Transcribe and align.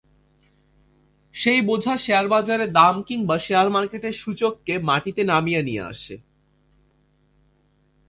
সেই 1.35 1.61
বোঝা 1.61 1.93
শেয়ারবাজারে 1.97 2.65
দাম 2.69 2.95
কিংবা 3.03 3.35
শেয়ার 3.39 3.67
মার্কেটের 3.69 4.13
সূচককে 4.13 4.73
মাটিতে 4.79 5.21
নামিয়ে 5.23 5.61
নিয়ে 5.63 5.83
আসে। 5.83 6.15